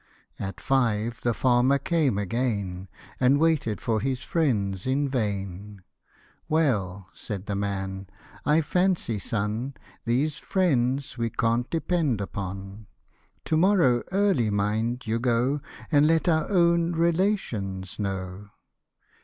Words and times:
At 0.39 0.59
five 0.59 1.21
the 1.21 1.31
farmer 1.31 1.77
came 1.77 2.17
again, 2.17 2.87
And 3.19 3.39
waited 3.39 3.79
for 3.79 3.99
his 4.01 4.23
friends 4.23 4.87
in 4.87 5.07
vain." 5.07 5.83
Well," 6.49 7.09
said 7.13 7.45
the 7.45 7.53
man," 7.53 8.07
I 8.43 8.61
fancy, 8.61 9.19
son, 9.19 9.75
These 10.05 10.37
friends 10.37 11.19
we 11.19 11.29
can't 11.29 11.69
depend 11.69 12.19
upon; 12.19 12.87
To 13.45 13.55
morrow 13.57 14.01
early 14.11 14.49
mind 14.49 15.05
you 15.05 15.19
go, 15.19 15.61
And 15.91 16.07
let 16.07 16.27
our 16.27 16.49
own 16.49 16.93
relations 16.93 17.99
know." 17.99 18.49